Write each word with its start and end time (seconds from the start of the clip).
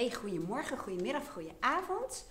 Hey, 0.00 0.12
goedemorgen, 0.12 0.78
goedemiddag, 0.78 1.32
goedenavond. 1.32 2.28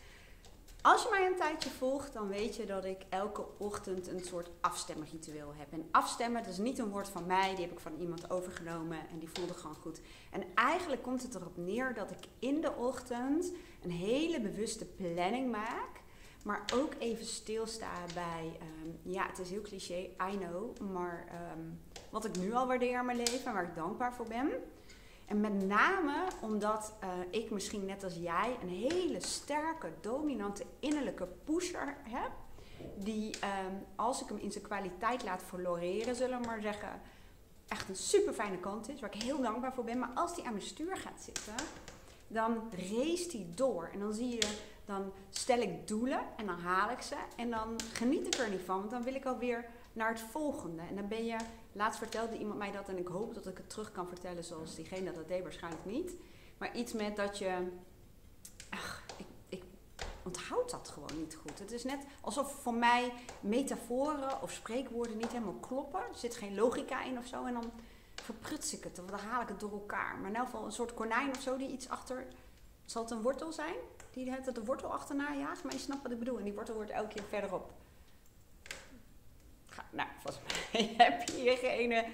Als 0.81 1.03
je 1.03 1.09
mij 1.11 1.25
een 1.25 1.37
tijdje 1.37 1.69
volgt, 1.69 2.13
dan 2.13 2.27
weet 2.27 2.55
je 2.55 2.65
dat 2.65 2.85
ik 2.85 3.05
elke 3.09 3.45
ochtend 3.57 4.07
een 4.07 4.23
soort 4.23 4.49
afstemritueel 4.61 5.54
heb. 5.57 5.71
En 5.71 5.88
afstemmen, 5.92 6.44
dat 6.44 6.52
is 6.52 6.58
niet 6.58 6.79
een 6.79 6.90
woord 6.90 7.08
van 7.08 7.26
mij, 7.26 7.50
die 7.50 7.66
heb 7.66 7.71
ik 7.71 7.79
van 7.79 7.96
iemand 8.00 8.29
overgenomen 8.29 8.97
en 9.12 9.20
die 9.20 9.29
voelde 9.34 9.54
gewoon 9.54 9.76
goed. 9.76 10.02
En 10.32 10.44
eigenlijk 10.55 11.02
komt 11.02 11.21
het 11.21 11.36
erop 11.36 11.58
neer 11.58 11.94
dat 11.94 12.12
ik 12.12 12.28
in 12.40 12.62
de 12.62 12.74
ochtend 12.76 13.51
een 13.83 13.92
hele 13.92 14.42
bewuste 14.42 14.86
planning 14.86 15.51
maak. 15.51 16.02
Maar 16.44 16.63
ook 16.73 16.94
even 16.99 17.26
stilsta 17.26 17.91
bij, 18.13 18.58
ehm, 18.59 19.12
ja, 19.13 19.27
het 19.27 19.40
is 19.40 19.49
heel 19.49 19.62
cliché, 19.62 20.09
I 20.31 20.38
know, 20.38 20.80
maar 20.80 21.26
ehm, 21.27 21.63
wat 22.09 22.26
ik 22.26 22.38
nu 22.38 22.54
al 22.54 22.67
waardeer 22.67 22.99
in 22.99 23.05
mijn 23.05 23.17
leven 23.17 23.45
en 23.45 23.54
waar 23.54 23.67
ik 23.67 23.76
dankbaar 23.76 24.13
voor 24.13 24.27
ben. 24.27 24.52
En 25.30 25.41
met 25.41 25.67
name 25.67 26.27
omdat 26.41 26.93
uh, 27.03 27.09
ik 27.29 27.52
misschien 27.52 27.85
net 27.85 28.03
als 28.03 28.16
jij 28.16 28.57
een 28.61 28.70
hele 28.70 29.20
sterke, 29.20 29.91
dominante 30.01 30.65
innerlijke 30.79 31.27
pusher 31.43 31.97
heb. 32.03 32.31
Die 32.95 33.35
um, 33.35 33.85
als 33.95 34.21
ik 34.21 34.27
hem 34.27 34.37
in 34.37 34.51
zijn 34.51 34.63
kwaliteit 34.63 35.23
laat 35.23 35.43
floreren, 35.43 36.15
zullen 36.15 36.41
we 36.41 36.47
maar 36.47 36.61
zeggen, 36.61 37.01
echt 37.67 37.89
een 37.89 37.95
super 37.95 38.34
fijne 38.34 38.57
kant 38.57 38.89
is. 38.89 38.99
Waar 38.99 39.15
ik 39.15 39.21
heel 39.21 39.41
dankbaar 39.41 39.73
voor 39.73 39.84
ben. 39.84 39.99
Maar 39.99 40.11
als 40.15 40.35
die 40.35 40.45
aan 40.45 40.53
mijn 40.53 40.65
stuur 40.65 40.97
gaat 40.97 41.21
zitten, 41.21 41.53
dan 42.27 42.70
race 42.71 43.27
die 43.29 43.49
door. 43.55 43.89
En 43.93 43.99
dan 43.99 44.13
zie 44.13 44.29
je, 44.29 44.57
dan 44.85 45.11
stel 45.29 45.59
ik 45.59 45.87
doelen 45.87 46.21
en 46.37 46.45
dan 46.45 46.59
haal 46.59 46.89
ik 46.89 47.01
ze. 47.01 47.15
En 47.35 47.49
dan 47.49 47.75
geniet 47.93 48.25
ik 48.25 48.35
er 48.35 48.49
niet 48.49 48.65
van, 48.65 48.77
want 48.77 48.91
dan 48.91 49.03
wil 49.03 49.15
ik 49.15 49.25
alweer 49.25 49.65
naar 49.93 50.09
het 50.09 50.21
volgende. 50.21 50.81
En 50.81 50.95
dan 50.95 51.07
ben 51.07 51.25
je, 51.25 51.35
laatst 51.71 51.99
vertelde 51.99 52.38
iemand 52.38 52.57
mij 52.57 52.71
dat 52.71 52.89
en 52.89 52.98
ik 52.98 53.07
hoop 53.07 53.34
dat 53.34 53.48
ik 53.48 53.57
het 53.57 53.70
terug 53.70 53.91
kan 53.91 54.07
vertellen 54.07 54.43
zoals 54.43 54.75
diegene 54.75 55.12
dat 55.12 55.27
deed, 55.27 55.43
waarschijnlijk 55.43 55.85
niet. 55.85 56.13
Maar 56.57 56.75
iets 56.75 56.93
met 56.93 57.15
dat 57.15 57.38
je, 57.38 57.67
ach, 58.70 59.03
ik, 59.17 59.25
ik 59.49 59.63
onthoud 60.23 60.71
dat 60.71 60.89
gewoon 60.89 61.20
niet 61.20 61.35
goed. 61.35 61.60
Het 61.60 61.71
is 61.71 61.84
net 61.84 62.05
alsof 62.21 62.51
voor 62.51 62.73
mij 62.73 63.13
metaforen 63.40 64.42
of 64.42 64.52
spreekwoorden 64.52 65.17
niet 65.17 65.32
helemaal 65.32 65.60
kloppen. 65.60 66.00
Er 66.00 66.16
zit 66.16 66.36
geen 66.36 66.56
logica 66.56 67.04
in 67.04 67.17
of 67.17 67.26
zo 67.26 67.45
en 67.45 67.54
dan 67.54 67.72
verpruts 68.16 68.73
ik 68.73 68.84
het 68.84 69.00
of 69.00 69.06
dan 69.06 69.20
haal 69.20 69.42
ik 69.42 69.48
het 69.48 69.60
door 69.60 69.72
elkaar. 69.72 70.17
Maar 70.17 70.30
in 70.30 70.36
elk 70.36 70.45
geval 70.45 70.66
een 70.66 70.72
soort 70.72 70.94
konijn 70.94 71.30
of 71.30 71.42
zo 71.42 71.58
die 71.58 71.72
iets 71.72 71.90
achter, 71.90 72.28
zal 72.86 73.02
het 73.02 73.12
een 73.12 73.22
wortel 73.22 73.52
zijn? 73.52 73.76
Die 74.12 74.32
het 74.32 74.56
de 74.56 74.66
wortel 74.66 74.94
achterna 74.94 75.34
jaagt, 75.34 75.64
maar 75.64 75.73
je 75.73 75.80
snapt 75.80 76.02
wat 76.02 76.12
ik 76.12 76.20
bedoel. 76.20 76.38
En 76.38 76.44
die 76.44 76.54
wortel 76.54 76.76
wordt 76.76 76.92
elke 76.92 77.14
keer 77.14 77.23
verderop 77.23 77.72
nou, 79.90 80.09
volgens 80.20 80.44
mij 80.72 80.94
heb 81.06 81.28
je 81.28 81.58
geen 81.62 82.06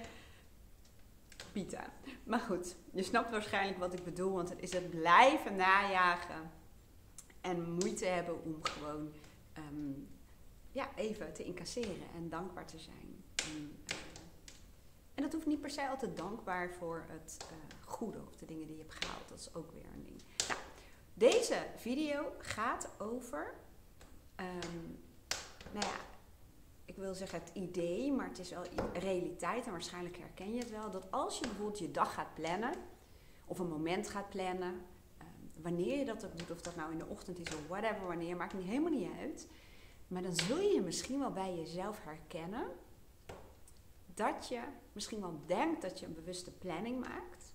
pita. 1.52 1.92
Maar 2.24 2.40
goed, 2.40 2.74
je 2.92 3.02
snapt 3.02 3.30
waarschijnlijk 3.30 3.78
wat 3.78 3.92
ik 3.92 4.04
bedoel, 4.04 4.32
want 4.32 4.48
het 4.48 4.62
is 4.62 4.72
het 4.72 4.90
blijven 4.90 5.56
najagen 5.56 6.50
en 7.40 7.72
moeite 7.72 8.04
hebben 8.04 8.44
om 8.44 8.58
gewoon 8.62 9.12
ehm, 9.52 9.92
ja, 10.72 10.88
even 10.94 11.32
te 11.32 11.44
incasseren 11.44 12.06
en 12.14 12.28
dankbaar 12.28 12.66
te 12.66 12.78
zijn. 12.78 13.24
En, 13.34 13.78
uh, 13.90 13.96
en, 15.14 15.22
dat 15.22 15.32
hoeft 15.32 15.46
niet 15.46 15.60
per 15.60 15.70
se 15.70 15.88
altijd 15.88 16.16
dankbaar 16.16 16.70
voor 16.78 17.04
het 17.08 17.36
uh, 17.42 17.56
goede 17.84 18.18
of 18.28 18.36
de 18.36 18.46
dingen 18.46 18.66
die 18.66 18.76
je 18.76 18.82
hebt 18.82 19.04
gehaald. 19.04 19.28
Dat 19.28 19.38
is 19.38 19.54
ook 19.54 19.72
weer 19.72 19.84
een 19.94 20.04
ding. 20.04 20.22
Nou, 20.48 20.60
deze 21.14 21.66
video 21.76 22.32
gaat 22.38 22.88
over 22.98 23.54
um, 24.40 24.98
nou 25.72 25.86
ja, 25.86 25.98
ik 26.96 27.02
wil 27.02 27.14
zeggen 27.14 27.40
het 27.40 27.50
idee, 27.54 28.12
maar 28.12 28.28
het 28.28 28.38
is 28.38 28.50
wel 28.50 28.62
realiteit 28.92 29.64
en 29.64 29.70
waarschijnlijk 29.70 30.16
herken 30.16 30.52
je 30.52 30.58
het 30.58 30.70
wel, 30.70 30.90
dat 30.90 31.10
als 31.10 31.38
je 31.38 31.46
bijvoorbeeld 31.46 31.78
je 31.78 31.90
dag 31.90 32.14
gaat 32.14 32.34
plannen, 32.34 32.74
of 33.44 33.58
een 33.58 33.68
moment 33.68 34.08
gaat 34.08 34.28
plannen, 34.28 34.84
ehm, 35.18 35.62
wanneer 35.62 35.98
je 35.98 36.04
dat 36.04 36.24
ook 36.24 36.38
doet, 36.38 36.50
of 36.50 36.60
dat 36.60 36.76
nou 36.76 36.92
in 36.92 36.98
de 36.98 37.06
ochtend 37.06 37.38
is 37.38 37.54
of 37.54 37.68
whatever, 37.68 38.06
wanneer, 38.06 38.36
maakt 38.36 38.54
niet 38.54 38.66
helemaal 38.66 38.90
niet 38.90 39.10
uit. 39.20 39.48
Maar 40.08 40.22
dan 40.22 40.36
zul 40.36 40.60
je 40.60 40.80
misschien 40.80 41.18
wel 41.18 41.32
bij 41.32 41.56
jezelf 41.56 42.04
herkennen 42.04 42.66
dat 44.14 44.48
je 44.48 44.60
misschien 44.92 45.20
wel 45.20 45.40
denkt 45.46 45.82
dat 45.82 46.00
je 46.00 46.06
een 46.06 46.14
bewuste 46.14 46.52
planning 46.52 47.00
maakt, 47.00 47.54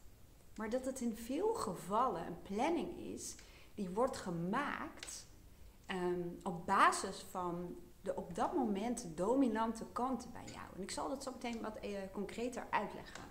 maar 0.56 0.70
dat 0.70 0.86
het 0.86 1.02
in 1.02 1.16
veel 1.16 1.54
gevallen 1.54 2.28
een 2.28 2.42
planning 2.42 2.98
is 2.98 3.36
die 3.76 3.90
wordt 3.90 4.18
gemaakt 4.18 5.28
ehm, 5.86 6.28
op 6.44 6.66
basis 6.66 7.26
van 7.30 7.76
de 8.02 8.16
op 8.16 8.36
dat 8.36 8.54
moment 8.54 9.08
dominante 9.16 9.86
kanten 9.92 10.32
bij 10.32 10.54
jou. 10.54 10.66
En 10.76 10.82
ik 10.82 10.92
zal 10.92 11.10
dat 11.10 11.24
zo 11.24 11.32
meteen 11.32 11.62
wat 11.62 11.78
uh, 11.84 11.98
concreter 12.12 12.68
uitleggen. 12.70 13.24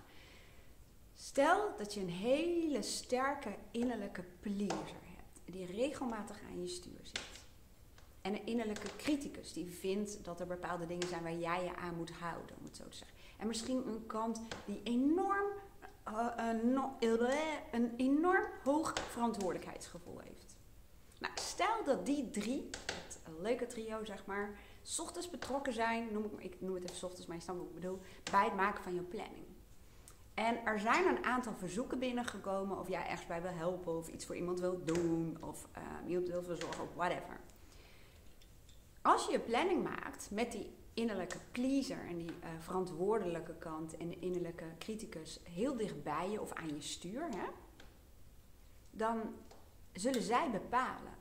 Stel 1.15 1.77
dat 1.77 1.93
je 1.93 1.99
een 1.99 2.09
hele 2.09 2.81
sterke 2.81 3.55
innerlijke 3.71 4.23
pleaser 4.39 4.99
hebt, 5.15 5.41
die 5.45 5.65
regelmatig 5.65 6.41
aan 6.49 6.61
je 6.61 6.67
stuur 6.67 6.99
zit. 7.03 7.21
En 8.21 8.33
een 8.33 8.45
innerlijke 8.45 8.95
criticus 8.97 9.53
die 9.53 9.65
vindt 9.65 10.23
dat 10.23 10.39
er 10.39 10.47
bepaalde 10.47 10.85
dingen 10.85 11.07
zijn 11.07 11.23
waar 11.23 11.37
jij 11.37 11.63
je 11.63 11.75
aan 11.75 11.95
moet 11.95 12.11
houden, 12.11 12.55
om 12.59 12.65
het 12.65 12.75
zo 12.75 12.87
te 12.87 12.97
zeggen. 12.97 13.17
En 13.37 13.47
misschien 13.47 13.87
een 13.87 14.05
kant 14.07 14.41
die 14.65 14.81
enorm, 14.83 15.45
uh, 16.07 16.27
een, 16.37 16.79
een 17.71 17.93
enorm 17.97 18.45
hoog 18.63 18.93
verantwoordelijkheidsgevoel 19.09 20.19
heeft. 20.19 20.55
Nou, 21.19 21.33
stel 21.35 21.83
dat 21.85 22.05
die 22.05 22.29
drie 22.29 22.69
leuke 23.39 23.65
trio, 23.65 24.05
zeg 24.05 24.25
maar, 24.25 24.59
s 24.81 24.99
ochtends 24.99 25.29
betrokken 25.29 25.73
zijn, 25.73 26.07
noem 26.11 26.23
ik, 26.23 26.53
ik 26.53 26.61
noem 26.61 26.75
het 26.75 26.89
even 26.89 27.07
ochtends, 27.07 27.27
maar 27.27 27.35
je 27.35 27.43
snapt 27.43 27.59
wat 27.59 27.67
ik 27.67 27.73
bedoel, 27.73 27.99
bij 28.31 28.43
het 28.43 28.55
maken 28.55 28.83
van 28.83 28.93
je 28.93 29.01
planning. 29.01 29.45
En 30.33 30.65
er 30.65 30.79
zijn 30.79 31.07
een 31.07 31.25
aantal 31.25 31.53
verzoeken 31.53 31.99
binnengekomen 31.99 32.79
of 32.79 32.87
jij 32.87 33.07
ergens 33.07 33.27
bij 33.27 33.41
wil 33.41 33.51
helpen 33.51 33.97
of 33.97 34.07
iets 34.07 34.25
voor 34.25 34.35
iemand 34.35 34.59
wil 34.59 34.81
doen 34.85 35.37
of 35.39 35.67
uh, 35.77 36.09
iemand 36.09 36.27
wil 36.27 36.43
verzorgen 36.43 36.83
of 36.83 36.93
whatever. 36.95 37.39
Als 39.01 39.25
je 39.25 39.31
je 39.31 39.39
planning 39.39 39.83
maakt 39.83 40.31
met 40.31 40.51
die 40.51 40.73
innerlijke 40.93 41.37
pleaser 41.51 42.05
en 42.07 42.17
die 42.17 42.29
uh, 42.29 42.49
verantwoordelijke 42.59 43.55
kant 43.55 43.97
en 43.97 44.09
de 44.09 44.19
innerlijke 44.19 44.65
criticus 44.77 45.39
heel 45.43 45.77
dichtbij 45.77 46.29
je 46.29 46.41
of 46.41 46.53
aan 46.53 46.67
je 46.67 46.81
stuur, 46.81 47.21
hè, 47.21 47.47
dan 48.91 49.35
zullen 49.91 50.21
zij 50.21 50.51
bepalen 50.51 51.13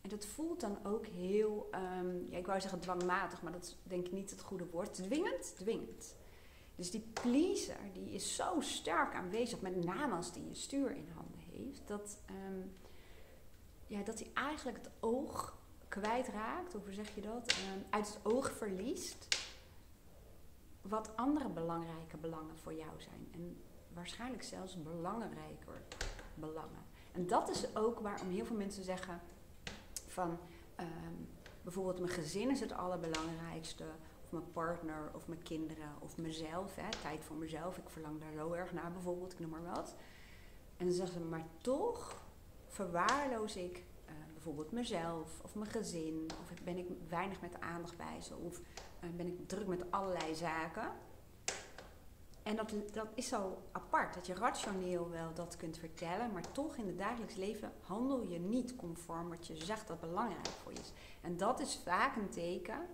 en 0.00 0.08
dat 0.08 0.26
voelt 0.26 0.60
dan 0.60 0.84
ook 0.84 1.06
heel, 1.06 1.68
um, 2.00 2.26
ja, 2.30 2.38
ik 2.38 2.46
wou 2.46 2.60
zeggen 2.60 2.80
dwangmatig, 2.80 3.42
maar 3.42 3.52
dat 3.52 3.62
is 3.64 3.76
denk 3.82 4.06
ik 4.06 4.12
niet 4.12 4.30
het 4.30 4.40
goede 4.40 4.66
woord. 4.66 4.94
Dwingend, 4.94 5.56
dwingend. 5.56 6.16
Dus 6.74 6.90
die 6.90 7.10
pleaser, 7.12 7.92
die 7.92 8.10
is 8.10 8.34
zo 8.34 8.60
sterk 8.60 9.14
aanwezig, 9.14 9.60
met 9.60 9.84
name 9.84 10.14
als 10.14 10.32
die 10.32 10.48
je 10.48 10.54
stuur 10.54 10.90
in 10.90 11.08
handen 11.14 11.40
heeft, 11.40 11.86
dat, 11.86 12.18
um, 12.48 12.76
ja, 13.86 14.02
dat 14.02 14.18
hij 14.18 14.30
eigenlijk 14.34 14.76
het 14.76 14.90
oog 15.00 15.56
kwijtraakt, 15.88 16.74
of 16.74 16.84
hoe 16.84 16.92
zeg 16.92 17.14
je 17.14 17.20
dat, 17.20 17.52
um, 17.52 17.84
uit 17.90 18.06
het 18.06 18.20
oog 18.22 18.52
verliest 18.52 19.28
wat 20.80 21.16
andere 21.16 21.48
belangrijke 21.48 22.16
belangen 22.16 22.56
voor 22.56 22.74
jou 22.74 23.00
zijn. 23.00 23.28
En 23.32 23.62
waarschijnlijk 23.94 24.42
zelfs 24.42 24.82
belangrijker 24.82 25.82
belangen. 26.34 26.86
En 27.12 27.26
dat 27.26 27.48
is 27.48 27.76
ook 27.76 28.00
waarom 28.00 28.28
heel 28.28 28.44
veel 28.44 28.56
mensen 28.56 28.84
zeggen, 28.84 29.20
van 30.18 30.38
um, 30.80 31.28
bijvoorbeeld 31.62 31.98
mijn 31.98 32.12
gezin 32.12 32.50
is 32.50 32.60
het 32.60 32.72
allerbelangrijkste, 32.72 33.84
of 34.24 34.30
mijn 34.32 34.52
partner, 34.52 35.10
of 35.14 35.28
mijn 35.28 35.42
kinderen, 35.42 35.90
of 35.98 36.16
mezelf. 36.16 36.76
Hè, 36.76 36.88
tijd 37.02 37.24
voor 37.24 37.36
mezelf, 37.36 37.76
ik 37.76 37.88
verlang 37.88 38.20
daar 38.20 38.32
zo 38.32 38.52
erg 38.52 38.72
naar 38.72 38.92
bijvoorbeeld, 38.92 39.32
ik 39.32 39.38
noem 39.38 39.50
maar 39.50 39.74
wat. 39.74 39.94
En 40.76 40.86
dan 40.86 40.94
zeggen 40.94 41.20
ze, 41.20 41.24
maar 41.24 41.46
toch 41.60 42.22
verwaarloos 42.66 43.56
ik 43.56 43.76
uh, 43.76 44.12
bijvoorbeeld 44.32 44.72
mezelf, 44.72 45.40
of 45.42 45.54
mijn 45.54 45.70
gezin, 45.70 46.30
of 46.40 46.62
ben 46.64 46.78
ik 46.78 46.86
weinig 47.08 47.40
met 47.40 47.60
aandacht 47.60 47.96
bij 47.96 48.20
ze, 48.20 48.36
of 48.36 48.58
uh, 48.58 49.10
ben 49.16 49.26
ik 49.26 49.48
druk 49.48 49.66
met 49.66 49.90
allerlei 49.90 50.34
zaken. 50.34 50.92
En 52.48 52.56
dat, 52.56 52.72
dat 52.92 53.08
is 53.14 53.28
zo 53.28 53.62
apart, 53.72 54.14
dat 54.14 54.26
je 54.26 54.34
rationeel 54.34 55.10
wel 55.10 55.34
dat 55.34 55.56
kunt 55.56 55.78
vertellen, 55.78 56.32
maar 56.32 56.52
toch 56.52 56.76
in 56.76 56.86
het 56.86 56.98
dagelijks 56.98 57.34
leven 57.34 57.72
handel 57.80 58.22
je 58.22 58.38
niet 58.38 58.76
conform 58.76 59.28
wat 59.28 59.46
je 59.46 59.56
zegt 59.56 59.88
dat 59.88 60.00
belangrijk 60.00 60.46
voor 60.46 60.72
je 60.72 60.78
is. 60.78 60.92
En 61.20 61.36
dat 61.36 61.60
is 61.60 61.80
vaak 61.84 62.16
een 62.16 62.28
teken 62.28 62.86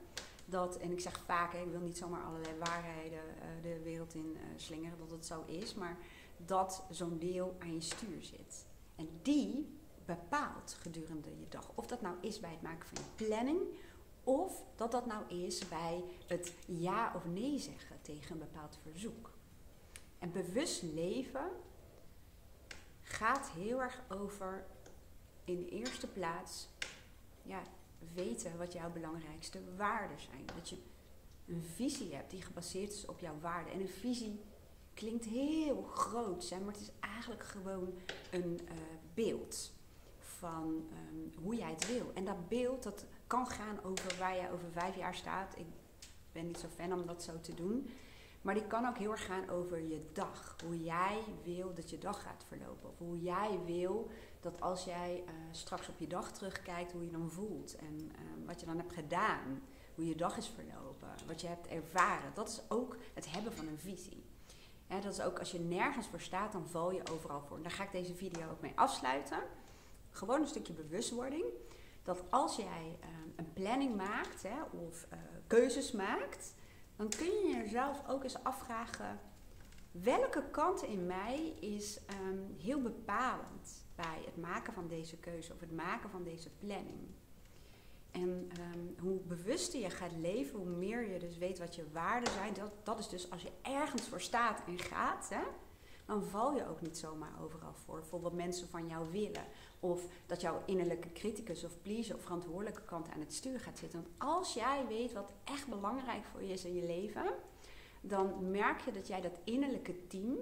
dat, 0.45 0.77
en 0.77 0.91
ik 0.91 1.01
zeg 1.01 1.21
vaak, 1.25 1.53
ik 1.53 1.71
wil 1.71 1.81
niet 1.81 1.99
zomaar 1.99 2.25
allerlei 2.25 2.59
waarheden 2.59 3.23
uh, 3.25 3.63
de 3.63 3.83
wereld 3.83 4.15
in 4.15 4.37
uh, 4.37 4.41
slingeren 4.57 4.99
dat 4.99 5.11
het 5.11 5.27
zo 5.27 5.45
is, 5.47 5.75
maar 5.75 5.97
dat 6.37 6.85
zo'n 6.91 7.19
deel 7.19 7.57
aan 7.59 7.75
je 7.75 7.81
stuur 7.81 8.23
zit. 8.23 8.67
En 8.97 9.09
die 9.23 9.79
bepaalt 10.05 10.77
gedurende 10.81 11.39
je 11.39 11.49
dag. 11.49 11.71
Of 11.75 11.87
dat 11.87 12.01
nou 12.01 12.17
is 12.21 12.41
bij 12.41 12.51
het 12.51 12.63
maken 12.63 12.89
van 12.89 12.99
je 12.99 13.25
planning, 13.25 13.61
of 14.25 14.65
dat 14.77 14.93
dat 14.93 15.07
nou 15.07 15.29
is 15.29 15.69
bij 15.69 16.05
het 16.27 16.53
ja 16.67 17.13
of 17.17 17.25
nee 17.25 17.59
zeggen 17.59 17.97
tegen 18.03 18.33
een 18.33 18.39
bepaald 18.39 18.79
verzoek. 18.83 19.34
En 20.19 20.33
bewust 20.33 20.83
leven 20.83 21.51
gaat 23.03 23.51
heel 23.51 23.83
erg 23.83 24.03
over 24.09 24.67
in 25.45 25.57
de 25.57 25.69
eerste 25.69 26.07
plaats 26.07 26.69
ja, 27.43 27.63
weten 28.15 28.59
wat 28.59 28.73
jouw 28.73 28.91
belangrijkste 28.91 29.59
waarden 29.77 30.21
zijn. 30.21 30.47
Dat 30.57 30.69
je 30.69 30.77
een 31.47 31.63
visie 31.75 32.15
hebt 32.15 32.31
die 32.31 32.43
gebaseerd 32.43 32.93
is 32.93 33.07
op 33.07 33.19
jouw 33.19 33.39
waarden. 33.41 33.73
En 33.73 33.81
een 33.81 33.89
visie 33.89 34.41
klinkt 34.95 35.25
heel 35.25 35.83
groot, 35.83 36.49
hè, 36.49 36.59
maar 36.59 36.73
het 36.73 36.83
is 36.83 36.91
eigenlijk 37.01 37.43
gewoon 37.43 37.95
een 38.31 38.61
uh, 38.65 38.73
beeld. 39.15 39.73
van 40.19 40.89
ehm, 40.91 41.43
hoe 41.45 41.57
jij 41.57 41.71
het 41.71 41.87
wil. 41.87 42.11
En 42.15 42.25
dat 42.25 42.49
beeld, 42.49 42.83
dat 42.83 43.05
kan 43.27 43.47
gaan 43.47 43.83
over 43.83 44.19
waar 44.19 44.37
jij 44.37 44.53
over 44.53 44.71
vijf 44.73 44.97
jaar 44.97 45.15
staat. 45.15 45.59
Ik 45.59 45.67
ben 46.33 46.47
niet 46.47 46.59
zo 46.59 46.69
fan 46.69 46.93
om 46.93 47.07
dat 47.07 47.23
zo 47.23 47.41
te 47.41 47.55
doen. 47.55 47.91
Maar 48.45 48.55
die 48.55 48.67
kan 48.67 48.87
ook 48.87 48.99
heel 48.99 49.11
erg 49.11 49.27
gaan 49.27 49.49
over 49.49 49.83
je 49.83 50.11
dag. 50.13 50.57
Hoe 50.65 50.83
jij 50.83 51.19
wil 51.43 51.75
dat 51.75 51.91
je 51.91 51.99
dag 51.99 52.23
gaat 52.23 52.45
verlopen. 52.49 52.89
Of 52.89 52.99
hoe 52.99 53.21
jij 53.21 53.61
wil 53.65 54.11
dat 54.41 54.61
als 54.61 54.85
jij 54.85 55.25
uh, 55.27 55.33
straks 55.51 55.89
op 55.89 55.99
je 55.99 56.07
dag 56.07 56.33
terugkijkt, 56.33 56.93
hoe 56.93 57.05
je 57.05 57.11
dan 57.11 57.31
voelt. 57.31 57.77
En 57.77 57.95
uh, 57.95 58.47
wat 58.47 58.61
je 58.61 58.67
dan 58.67 58.77
hebt 58.77 58.93
gedaan. 58.93 59.63
Hoe 59.95 60.09
je 60.09 60.15
dag 60.15 60.37
is 60.37 60.49
verlopen. 60.49 61.09
Wat 61.27 61.41
je 61.41 61.47
hebt 61.47 61.67
ervaren. 61.67 62.35
Dat 62.35 62.49
is 62.49 62.61
ook 62.69 62.97
het 63.15 63.31
hebben 63.31 63.53
van 63.53 63.67
een 63.67 63.79
visie. 63.79 64.25
Ja, 64.89 65.01
dat 65.01 65.13
is 65.13 65.21
ook 65.21 65.39
als 65.39 65.51
je 65.51 65.61
nergens 65.61 66.07
voor 66.07 66.21
staat, 66.21 66.53
dan 66.53 66.69
val 66.69 66.93
je 66.93 67.03
overal 67.13 67.41
voor. 67.41 67.57
En 67.57 67.63
daar 67.63 67.73
ga 67.73 67.85
ik 67.85 67.93
deze 67.93 68.15
video 68.15 68.51
ook 68.51 68.61
mee 68.61 68.73
afsluiten. 68.75 69.39
Gewoon 70.11 70.41
een 70.41 70.47
stukje 70.47 70.73
bewustwording. 70.73 71.45
Dat 72.03 72.23
als 72.31 72.57
jij 72.57 72.99
uh, 73.01 73.07
een 73.37 73.53
planning 73.53 73.97
maakt 73.97 74.43
hè, 74.43 74.63
of 74.87 75.07
keuzes 75.47 75.93
maakt 75.93 76.55
dan 76.97 77.09
kun 77.09 77.27
je 77.27 77.57
jezelf 77.63 78.09
ook 78.09 78.23
eens 78.23 78.43
afvragen: 78.43 79.21
welke 79.91 80.45
kant 80.51 80.83
in 80.83 81.07
mij 81.07 81.55
is 81.61 82.01
um, 82.23 82.57
heel 82.59 82.81
bepalend 82.81 83.85
bij 83.95 84.23
het 84.25 84.37
maken 84.37 84.73
van 84.73 84.89
deze 84.89 85.17
keuze 85.17 85.53
of 85.53 85.61
het 85.61 85.73
maken 85.73 86.11
van 86.11 86.23
deze 86.23 86.51
planning? 86.51 87.15
En 88.11 88.51
um, 88.61 88.95
hoe 88.99 89.21
bewuster 89.21 89.81
je 89.81 89.91
gaat 89.91 90.13
leven, 90.13 90.59
hoe 90.59 90.69
meer 90.69 91.13
je 91.13 91.19
dus 91.19 91.39
weet 91.39 91.59
wat 91.59 91.75
je 91.75 91.91
waarden 91.93 92.33
zijn. 92.33 92.55
Dat, 92.55 92.73
dat 92.83 92.99
is 92.99 93.09
dus 93.09 93.31
als 93.31 93.43
je 93.43 93.53
ergens 93.63 94.09
voor 94.09 94.21
staat 94.21 94.63
en 94.67 94.79
gaat, 94.79 95.29
hè, 95.29 95.43
dan 96.05 96.25
val 96.25 96.55
je 96.55 96.69
ook 96.69 96.81
niet 96.81 96.99
zomaar 96.99 97.33
overal 97.43 97.75
voor. 97.85 98.05
Voor 98.05 98.21
wat 98.21 98.33
mensen 98.33 98.69
van 98.69 98.87
jou 98.89 99.11
willen. 99.11 99.45
Of 99.81 100.07
dat 100.27 100.41
jouw 100.41 100.63
innerlijke 100.67 101.13
criticus 101.13 101.65
of 101.65 101.83
pleaser 101.83 102.15
of 102.15 102.23
verantwoordelijke 102.23 102.85
kant 102.85 103.09
aan 103.11 103.21
het 103.21 103.35
stuur 103.35 103.61
gaat 103.61 103.79
zitten. 103.79 104.03
Want 104.03 104.15
als 104.19 104.55
jij 104.55 104.87
weet 104.89 105.13
wat 105.13 105.33
echt 105.45 105.69
belangrijk 105.69 106.25
voor 106.25 106.43
je 106.43 106.53
is 106.53 106.65
in 106.65 106.75
je 106.75 106.87
leven, 106.87 107.35
dan 108.01 108.51
merk 108.51 108.81
je 108.81 108.93
dat 108.93 109.07
jij 109.07 109.21
dat 109.21 109.39
innerlijke 109.45 110.07
team, 110.07 110.37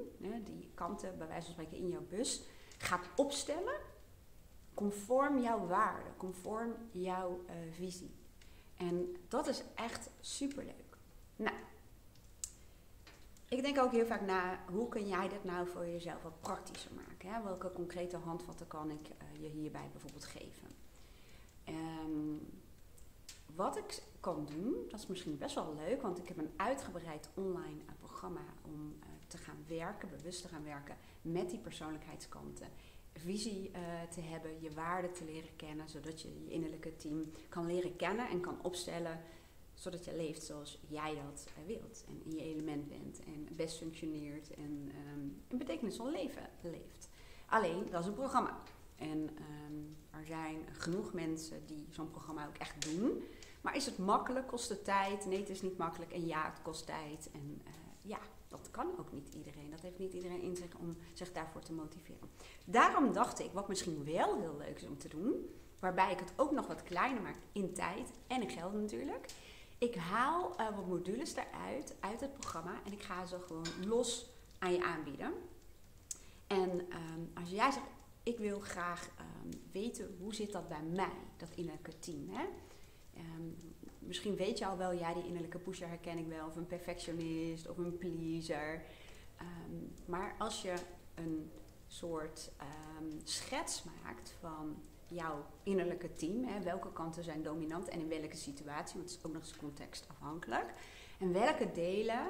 die 0.45 0.71
kanten 0.75 1.19
bij 1.19 1.29
wijze 1.29 1.45
van 1.45 1.53
spreken 1.53 1.77
in 1.77 1.89
jouw 1.89 2.07
bus, 2.09 2.43
gaat 2.79 3.09
opstellen 3.17 3.75
conform 4.75 5.39
jouw 5.39 5.67
waarden, 5.67 6.17
conform 6.17 6.75
jouw 6.91 7.45
uh, 7.47 7.53
visie. 7.73 8.15
En 8.77 9.17
dat 9.29 9.47
is 9.47 9.63
echt 9.75 10.11
superleuk. 10.21 10.97
Nou, 11.37 11.57
ik 13.53 13.63
denk 13.63 13.79
ook 13.79 13.93
heel 13.93 14.07
vaak 14.07 14.21
na, 14.21 14.65
hoe 14.71 14.89
kun 14.89 15.07
jij 15.07 15.29
dit 15.29 15.45
nou 15.45 15.67
voor 15.67 15.87
jezelf 15.87 16.23
wat 16.23 16.41
praktischer 16.41 16.91
maken? 16.95 17.33
Hè? 17.33 17.43
Welke 17.43 17.73
concrete 17.73 18.17
handvatten 18.17 18.67
kan 18.67 18.91
ik 18.91 19.09
uh, 19.09 19.43
je 19.43 19.49
hierbij 19.49 19.89
bijvoorbeeld 19.93 20.25
geven? 20.25 20.69
Um, 21.69 22.41
wat 23.55 23.77
ik 23.77 24.03
kan 24.21 24.49
doen, 24.51 24.75
dat 24.89 25.01
is 25.01 25.07
misschien 25.07 25.39
best 25.39 25.55
wel 25.55 25.75
leuk, 25.75 26.03
want 26.03 26.19
ik 26.19 26.29
heb 26.29 26.39
een 26.39 26.53
uitgebreid 26.57 27.29
online 27.35 27.83
uh, 27.83 27.91
programma 27.99 28.45
om 28.63 28.97
uh, 29.01 29.07
te 29.27 29.37
gaan 29.39 29.65
werken, 29.67 30.09
bewust 30.09 30.43
te 30.43 30.49
gaan 30.49 30.65
werken 30.65 30.97
met 31.23 31.51
die 31.51 31.59
persoonlijkheidskanten. 31.59 32.69
Visie 33.15 33.71
te 34.11 34.21
hebben, 34.21 34.61
je 34.61 34.75
waarden 34.75 35.13
te 35.13 35.25
leren 35.25 35.57
kennen, 35.57 35.89
zodat 35.89 36.23
je 36.23 36.45
je 36.45 36.51
innerlijke 36.51 36.97
team 36.97 37.31
kan 37.49 37.67
leren 37.67 37.97
kennen 37.97 38.29
en 38.29 38.41
kan 38.41 38.59
opstellen 38.63 39.21
zodat 39.83 40.05
je 40.05 40.17
leeft 40.17 40.43
zoals 40.43 40.79
jij 40.89 41.15
dat 41.15 41.47
wilt. 41.67 42.05
En 42.09 42.23
in 42.25 42.31
je 42.31 42.43
element 42.43 42.89
bent 42.89 43.21
en 43.25 43.49
best 43.57 43.77
functioneert 43.77 44.55
en 44.55 44.93
um, 45.13 45.43
een 45.49 45.59
betekenisvol 45.59 46.11
leven 46.11 46.49
leeft. 46.61 47.09
Alleen, 47.47 47.91
dat 47.91 48.01
is 48.01 48.07
een 48.07 48.15
programma. 48.15 48.59
En 48.97 49.19
um, 49.19 49.97
er 50.11 50.27
zijn 50.27 50.57
genoeg 50.73 51.13
mensen 51.13 51.67
die 51.67 51.87
zo'n 51.91 52.11
programma 52.11 52.47
ook 52.47 52.57
echt 52.57 52.97
doen. 52.97 53.23
Maar 53.61 53.77
is 53.77 53.87
het 53.87 53.99
makkelijk? 53.99 54.47
Kost 54.47 54.69
het 54.69 54.85
tijd? 54.85 55.27
Nee, 55.27 55.39
het 55.39 55.49
is 55.49 55.63
niet 55.63 55.77
makkelijk. 55.77 56.13
En 56.13 56.27
ja, 56.27 56.51
het 56.51 56.63
kost 56.63 56.87
tijd. 56.87 57.31
En 57.33 57.61
uh, 57.67 57.73
ja, 58.03 58.19
dat 58.49 58.69
kan 58.71 58.99
ook 58.99 59.13
niet 59.13 59.35
iedereen. 59.35 59.71
Dat 59.71 59.81
heeft 59.81 59.99
niet 59.99 60.13
iedereen 60.13 60.43
in 60.43 60.57
zich 60.57 60.77
om 60.79 60.97
zich 61.13 61.33
daarvoor 61.33 61.63
te 61.63 61.73
motiveren. 61.73 62.31
Daarom 62.65 63.13
dacht 63.13 63.41
ik, 63.41 63.53
wat 63.53 63.69
misschien 63.69 64.05
wel 64.05 64.39
heel 64.41 64.57
leuk 64.59 64.77
is 64.77 64.87
om 64.87 64.99
te 64.99 65.09
doen, 65.09 65.51
waarbij 65.79 66.13
ik 66.13 66.19
het 66.19 66.33
ook 66.37 66.51
nog 66.51 66.67
wat 66.67 66.83
kleiner 66.83 67.23
maak 67.23 67.37
in 67.53 67.73
tijd 67.73 68.13
en 68.27 68.43
in 68.43 68.51
geld 68.51 68.73
natuurlijk, 68.73 69.27
ik 69.83 69.95
haal 69.95 70.61
uh, 70.61 70.77
wat 70.77 70.87
modules 70.87 71.35
eruit, 71.35 71.95
uit 72.01 72.21
het 72.21 72.33
programma. 72.33 72.81
En 72.85 72.93
ik 72.93 73.03
ga 73.03 73.27
ze 73.27 73.39
gewoon 73.47 73.67
los 73.87 74.27
aan 74.59 74.73
je 74.73 74.83
aanbieden. 74.83 75.33
En 76.47 76.71
um, 76.71 77.31
als 77.35 77.51
jij 77.51 77.71
zegt, 77.71 77.87
ik 78.23 78.39
wil 78.39 78.61
graag 78.61 79.11
um, 79.45 79.51
weten 79.73 80.17
hoe 80.21 80.35
zit 80.35 80.53
dat 80.53 80.69
bij 80.69 80.83
mij, 80.83 81.17
dat 81.37 81.49
innerlijke 81.55 81.99
team. 81.99 82.29
Hè? 82.31 82.45
Um, 83.17 83.75
misschien 83.99 84.37
weet 84.37 84.59
je 84.59 84.67
al 84.67 84.77
wel, 84.77 84.93
ja, 84.93 85.15
die 85.15 85.27
innerlijke 85.27 85.59
pusher 85.59 85.89
herken 85.89 86.19
ik 86.19 86.27
wel. 86.27 86.47
Of 86.47 86.57
een 86.57 86.67
perfectionist 86.67 87.69
of 87.69 87.79
een 87.79 87.99
pleaser. 87.99 88.83
maar 90.05 90.35
als 90.39 90.63
je 90.63 90.75
een 91.15 91.51
soort 91.87 92.51
schets 93.25 93.83
maakt 93.83 94.35
van 94.41 94.83
jouw 95.15 95.45
innerlijke 95.63 96.13
team. 96.13 96.45
Hè, 96.45 96.61
welke 96.63 96.93
kanten 96.93 97.25
zijn 97.25 97.43
dominant 97.43 97.89
en 97.89 98.01
in 98.01 98.09
welke 98.09 98.37
situatie, 98.37 98.97
want 98.97 99.11
het 99.11 99.19
is 99.19 99.25
ook 99.27 99.33
nog 99.33 99.43
eens 99.43 99.57
contextafhankelijk. 99.57 100.75
En 101.19 101.33
welke 101.33 101.73
delen 101.73 102.27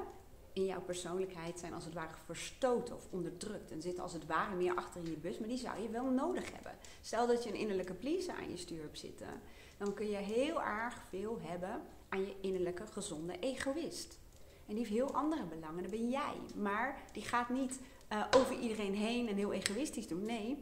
in 0.52 0.64
jouw 0.64 0.80
persoonlijkheid 0.80 1.58
zijn 1.58 1.74
als 1.74 1.84
het 1.84 1.94
ware 1.94 2.14
verstoten 2.24 2.94
of 2.94 3.06
onderdrukt. 3.10 3.70
En 3.70 3.82
zitten 3.82 4.02
als 4.02 4.12
het 4.12 4.26
ware 4.26 4.54
meer 4.54 4.74
achter 4.74 5.04
in 5.04 5.10
je 5.10 5.16
bus, 5.16 5.38
maar 5.38 5.48
die 5.48 5.58
zou 5.58 5.82
je 5.82 5.88
wel 5.88 6.10
nodig 6.10 6.52
hebben. 6.52 6.72
Stel 7.00 7.26
dat 7.26 7.44
je 7.44 7.50
een 7.50 7.56
innerlijke 7.56 7.94
pleaser 7.94 8.34
aan 8.34 8.50
je 8.50 8.56
stuur 8.56 8.82
hebt 8.82 8.98
zitten, 8.98 9.40
dan 9.76 9.94
kun 9.94 10.08
je 10.08 10.16
heel 10.16 10.62
erg 10.62 11.02
veel 11.08 11.38
hebben 11.40 11.82
aan 12.08 12.20
je 12.20 12.34
innerlijke 12.40 12.86
gezonde 12.86 13.38
egoïst. 13.38 14.18
En 14.66 14.74
die 14.74 14.78
heeft 14.78 14.90
heel 14.90 15.14
andere 15.14 15.44
belangen, 15.44 15.82
dat 15.82 15.90
ben 15.90 16.10
jij. 16.10 16.34
Maar 16.56 17.02
die 17.12 17.22
gaat 17.22 17.48
niet 17.48 17.80
uh, 18.12 18.24
over 18.36 18.58
iedereen 18.58 18.94
heen 18.94 19.28
en 19.28 19.36
heel 19.36 19.52
egoïstisch 19.52 20.08
doen. 20.08 20.24
Nee, 20.24 20.58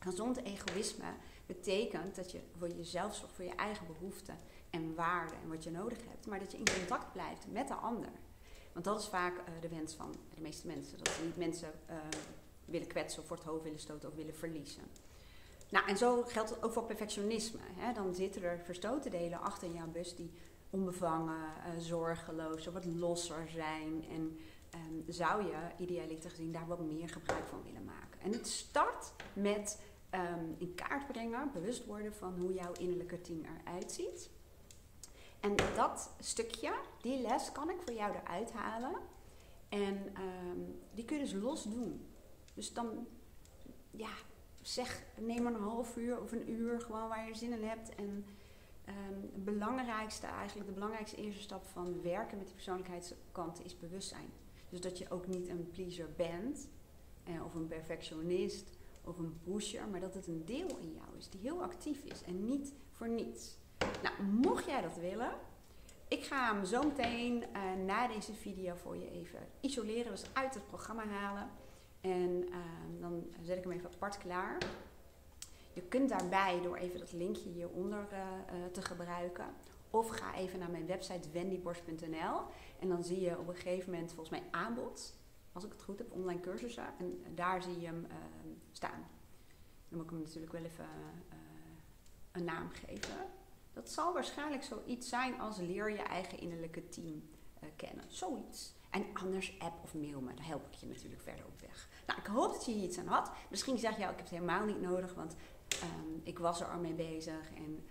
gezond 0.00 0.42
egoïsme 0.42 1.12
betekent 1.46 2.14
dat 2.14 2.30
je 2.30 2.40
voor 2.58 2.68
jezelf 2.68 3.14
zorgt, 3.14 3.34
voor 3.34 3.44
je 3.44 3.54
eigen 3.54 3.86
behoeften 3.86 4.38
en 4.70 4.94
waarden 4.94 5.36
en 5.42 5.48
wat 5.48 5.64
je 5.64 5.70
nodig 5.70 5.98
hebt. 6.08 6.26
Maar 6.26 6.38
dat 6.38 6.52
je 6.52 6.58
in 6.58 6.74
contact 6.78 7.12
blijft 7.12 7.46
met 7.50 7.68
de 7.68 7.74
ander. 7.74 8.10
Want 8.72 8.84
dat 8.84 9.00
is 9.00 9.08
vaak 9.08 9.38
uh, 9.38 9.44
de 9.60 9.68
wens 9.68 9.94
van 9.94 10.14
de 10.34 10.40
meeste 10.40 10.66
mensen. 10.66 10.98
Dat 10.98 11.08
ze 11.08 11.24
niet 11.24 11.36
mensen 11.36 11.72
uh, 11.90 11.96
willen 12.64 12.86
kwetsen 12.86 13.22
of 13.22 13.28
voor 13.28 13.36
het 13.36 13.46
hoofd 13.46 13.62
willen 13.62 13.80
stoten 13.80 14.08
of 14.08 14.14
willen 14.14 14.34
verliezen. 14.34 14.82
Nou, 15.70 15.88
en 15.88 15.96
zo 15.96 16.22
geldt 16.22 16.50
het 16.50 16.62
ook 16.62 16.72
voor 16.72 16.84
perfectionisme. 16.84 17.60
Hè? 17.62 17.92
Dan 17.92 18.14
zitten 18.14 18.42
er 18.42 18.60
verstoten 18.64 19.10
delen 19.10 19.40
achter 19.40 19.68
in 19.68 19.74
jouw 19.74 19.90
bus 19.90 20.16
die 20.16 20.32
onbevangen, 20.70 21.52
uh, 21.56 21.78
zorgeloos, 21.78 22.66
wat 22.66 22.84
losser 22.84 23.48
zijn. 23.48 24.04
En 24.10 24.38
um, 24.74 25.04
zou 25.08 25.44
je 25.44 25.56
idealiter 25.78 26.30
gezien 26.30 26.52
daar 26.52 26.66
wat 26.66 26.80
meer 26.80 27.08
gebruik 27.08 27.46
van 27.46 27.62
willen 27.62 27.84
maken. 27.84 28.20
En 28.20 28.32
het 28.32 28.48
start 28.48 29.12
met 29.32 29.78
um, 30.14 30.54
in 30.58 30.74
kaart 30.74 31.06
brengen, 31.06 31.50
bewust 31.52 31.86
worden 31.86 32.14
van 32.14 32.38
hoe 32.38 32.52
jouw 32.52 32.72
innerlijke 32.72 33.20
team 33.20 33.40
eruit 33.44 33.92
ziet. 33.92 34.30
En 35.40 35.56
dat 35.74 36.10
stukje, 36.18 36.72
die 37.00 37.20
les, 37.20 37.52
kan 37.52 37.70
ik 37.70 37.76
voor 37.84 37.94
jou 37.94 38.14
eruit 38.14 38.52
halen. 38.52 38.94
En 39.68 39.96
um, 39.96 40.80
die 40.94 41.04
kun 41.04 41.16
je 41.16 41.22
dus 41.22 41.32
los 41.32 41.62
doen. 41.62 42.06
Dus 42.54 42.72
dan, 42.72 43.06
ja, 43.90 44.12
zeg, 44.62 45.02
neem 45.20 45.42
maar 45.42 45.54
een 45.54 45.60
half 45.60 45.96
uur 45.96 46.20
of 46.20 46.32
een 46.32 46.50
uur 46.50 46.80
gewoon 46.80 47.08
waar 47.08 47.26
je 47.26 47.34
zin 47.34 47.52
in 47.52 47.64
hebt. 47.64 47.94
En 47.94 48.24
um, 48.88 49.30
het 49.32 49.44
belangrijkste, 49.44 50.26
eigenlijk 50.26 50.68
de 50.68 50.74
belangrijkste 50.74 51.16
eerste 51.16 51.42
stap 51.42 51.64
van 51.66 52.02
werken 52.02 52.36
met 52.36 52.46
die 52.46 52.54
persoonlijkheidskanten 52.54 53.64
is 53.64 53.78
bewustzijn. 53.78 54.30
Dus 54.68 54.80
dat 54.80 54.98
je 54.98 55.10
ook 55.10 55.26
niet 55.26 55.48
een 55.48 55.70
pleaser 55.70 56.08
bent 56.16 56.68
eh, 57.24 57.44
of 57.44 57.54
een 57.54 57.66
perfectionist 57.66 58.70
of 59.04 59.18
een 59.18 59.40
pusher, 59.42 59.88
maar 59.88 60.00
dat 60.00 60.14
het 60.14 60.26
een 60.26 60.44
deel 60.44 60.78
in 60.80 60.92
jou 60.92 61.16
is 61.18 61.28
die 61.28 61.40
heel 61.40 61.62
actief 61.62 62.02
is 62.04 62.22
en 62.22 62.44
niet 62.44 62.72
voor 62.90 63.08
niets. 63.08 63.56
Nou, 64.02 64.22
mocht 64.22 64.64
jij 64.64 64.80
dat 64.80 64.96
willen, 64.96 65.32
ik 66.10 66.24
ga 66.24 66.52
hem 66.52 66.64
zo 66.64 66.82
meteen 66.82 67.42
uh, 67.42 67.84
na 67.86 68.08
deze 68.08 68.34
video 68.34 68.74
voor 68.74 68.96
je 68.96 69.10
even 69.10 69.38
isoleren, 69.60 70.10
dus 70.10 70.24
uit 70.32 70.54
het 70.54 70.66
programma 70.66 71.06
halen. 71.06 71.50
En 72.00 72.44
uh, 72.48 72.56
dan 73.00 73.26
zet 73.42 73.56
ik 73.56 73.62
hem 73.62 73.72
even 73.72 73.90
apart 73.94 74.18
klaar. 74.18 74.58
Je 75.72 75.82
kunt 75.82 76.08
daarbij 76.08 76.60
door 76.62 76.76
even 76.76 76.98
dat 76.98 77.12
linkje 77.12 77.48
hieronder 77.48 78.08
uh, 78.12 78.18
te 78.72 78.82
gebruiken. 78.82 79.46
Of 79.90 80.08
ga 80.08 80.34
even 80.34 80.58
naar 80.58 80.70
mijn 80.70 80.86
website 80.86 81.30
wendyborst.nl 81.30 82.40
en 82.78 82.88
dan 82.88 83.04
zie 83.04 83.20
je 83.20 83.38
op 83.38 83.48
een 83.48 83.54
gegeven 83.54 83.92
moment 83.92 84.12
volgens 84.12 84.40
mij 84.40 84.48
aanbod 84.50 85.14
als 85.52 85.64
ik 85.64 85.72
het 85.72 85.82
goed 85.82 85.98
heb, 85.98 86.12
online 86.12 86.40
cursussen. 86.40 86.86
En 86.98 87.22
daar 87.34 87.62
zie 87.62 87.80
je 87.80 87.86
hem 87.86 88.06
uh, 88.08 88.16
staan. 88.72 89.06
Dan 89.88 89.98
moet 89.98 90.04
ik 90.04 90.10
hem 90.10 90.20
natuurlijk 90.20 90.52
wel 90.52 90.64
even 90.64 90.84
uh, 90.84 91.38
een 92.32 92.44
naam 92.44 92.70
geven. 92.70 93.16
Dat 93.72 93.90
zal 93.90 94.12
waarschijnlijk 94.12 94.62
zoiets 94.62 95.08
zijn 95.08 95.40
als 95.40 95.58
leer 95.58 95.90
je 95.90 96.02
eigen 96.02 96.38
innerlijke 96.38 96.88
team 96.88 97.28
uh, 97.62 97.68
kennen. 97.76 98.04
Zoiets. 98.08 98.72
En 98.90 99.04
anders 99.12 99.58
app 99.58 99.82
of 99.82 99.94
mail 99.94 100.20
me. 100.20 100.34
Daar 100.34 100.46
help 100.46 100.66
ik 100.66 100.74
je 100.74 100.86
natuurlijk 100.86 101.22
verder 101.22 101.46
op 101.46 101.60
weg. 101.60 101.88
Nou, 102.06 102.20
ik 102.20 102.26
hoop 102.26 102.52
dat 102.52 102.64
je 102.66 102.72
hier 102.72 102.84
iets 102.84 102.98
aan 102.98 103.06
had. 103.06 103.32
Misschien 103.50 103.78
zeg 103.78 103.96
je, 103.96 104.02
oh, 104.02 104.10
ik 104.10 104.16
heb 104.16 104.18
het 104.18 104.38
helemaal 104.38 104.64
niet 104.64 104.80
nodig, 104.80 105.14
want 105.14 105.36
Ehm, 105.78 106.20
ik 106.22 106.38
was 106.38 106.60
er 106.60 106.66
al 106.66 106.78
mee 106.78 106.94
bezig 106.94 107.50
en 107.54 107.84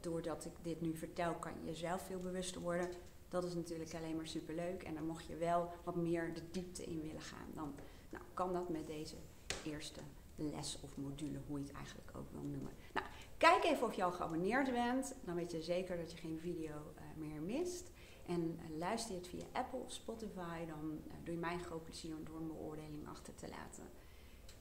doordat 0.00 0.44
ik 0.44 0.52
dit 0.62 0.80
nu 0.80 0.96
vertel, 0.96 1.34
kan 1.34 1.52
je 1.60 1.66
jezelf 1.66 2.02
veel 2.02 2.20
bewuster 2.20 2.60
worden. 2.60 2.90
Dat 3.28 3.44
is 3.44 3.54
natuurlijk 3.54 3.94
alleen 3.94 4.16
maar 4.16 4.26
superleuk. 4.26 4.82
En 4.82 4.94
dan 4.94 5.06
mocht 5.06 5.26
je 5.26 5.36
wel 5.36 5.70
wat 5.84 5.96
meer 5.96 6.34
de 6.34 6.50
diepte 6.50 6.84
in 6.84 7.02
willen 7.02 7.20
gaan. 7.20 7.48
Dan 7.54 7.74
nou, 8.10 8.24
kan 8.34 8.52
dat 8.52 8.68
met 8.68 8.86
deze 8.86 9.16
eerste 9.64 10.00
les 10.36 10.78
of 10.80 10.96
module, 10.96 11.38
hoe 11.46 11.58
je 11.58 11.64
het 11.64 11.74
eigenlijk 11.74 12.10
ook 12.16 12.30
wil 12.30 12.42
noemen. 12.42 12.72
Nou, 12.94 13.06
kijk 13.36 13.64
even 13.64 13.86
of 13.86 13.94
je 13.94 14.04
al 14.04 14.12
geabonneerd 14.12 14.72
bent. 14.72 15.14
Dan 15.24 15.34
weet 15.34 15.50
je 15.50 15.62
zeker 15.62 15.96
dat 15.96 16.10
je 16.10 16.16
geen 16.16 16.38
video 16.38 16.74
uh, 16.74 17.02
meer 17.16 17.40
mist. 17.40 17.90
En 18.26 18.42
uh, 18.42 18.78
luister 18.78 19.14
je 19.14 19.20
het 19.20 19.28
via 19.28 19.44
Apple 19.52 19.78
of 19.78 19.92
Spotify, 19.92 20.66
dan 20.66 21.00
uh, 21.06 21.12
doe 21.24 21.34
je 21.34 21.40
mij 21.40 21.52
een 21.52 21.64
groot 21.64 21.84
plezier 21.84 22.14
door 22.24 22.36
een 22.36 22.46
beoordeling 22.46 23.08
achter 23.08 23.34
te 23.34 23.48
laten. 23.48 23.84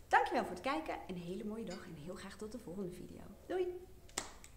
Dankjewel 0.08 0.44
voor 0.44 0.56
het 0.56 0.62
kijken. 0.62 0.98
Een 1.08 1.18
hele 1.18 1.44
mooie 1.44 1.64
dag 1.64 1.86
en 1.86 1.94
heel 1.94 2.16
graag 2.16 2.38
tot 2.38 2.52
de 2.52 2.60
volgende 2.60 2.92
video. 2.92 3.22
Doei! 3.46 3.95